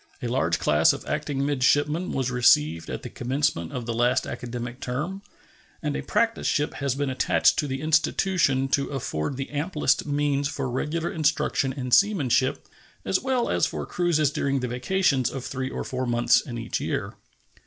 A 0.23 0.27
large 0.27 0.57
class 0.57 0.93
of 0.93 1.05
acting 1.05 1.45
midshipmen 1.45 2.11
was 2.11 2.31
received 2.31 2.89
at 2.89 3.03
the 3.03 3.07
commencement 3.11 3.71
of 3.71 3.85
the 3.85 3.93
last 3.93 4.25
academic 4.25 4.79
term, 4.79 5.21
and 5.83 5.95
a 5.95 6.01
practice 6.01 6.47
ship 6.47 6.73
has 6.73 6.95
been 6.95 7.11
attached 7.11 7.59
to 7.59 7.67
the 7.67 7.81
institution 7.81 8.67
to 8.69 8.89
afford 8.89 9.37
the 9.37 9.51
amplest 9.51 10.07
means 10.07 10.47
for 10.47 10.71
regular 10.71 11.11
instruction 11.11 11.71
in 11.71 11.91
seamanship, 11.91 12.67
as 13.05 13.19
well 13.19 13.47
as 13.47 13.67
for 13.67 13.85
cruises 13.85 14.31
during 14.31 14.61
the 14.61 14.67
vacations 14.67 15.29
of 15.29 15.45
three 15.45 15.69
or 15.69 15.83
four 15.83 16.07
months 16.07 16.41
in 16.41 16.57
each 16.57 16.79
year. 16.79 17.13